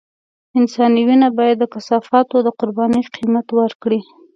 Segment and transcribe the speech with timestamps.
[0.59, 4.01] انساني وينه بايد د کثافاتو د قربانۍ قيمت ورکړي.